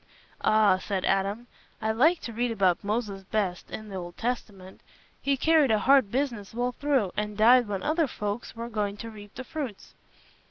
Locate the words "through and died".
6.71-7.67